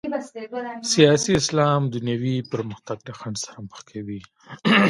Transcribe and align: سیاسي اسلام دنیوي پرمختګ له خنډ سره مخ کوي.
سیاسي 0.93 1.31
اسلام 1.41 1.81
دنیوي 1.95 2.35
پرمختګ 2.51 2.97
له 3.07 3.13
خنډ 3.19 3.35
سره 3.45 3.57
مخ 3.69 3.79
کوي. 3.89 4.21